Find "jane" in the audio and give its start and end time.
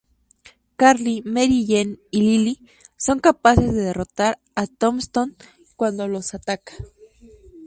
1.67-1.99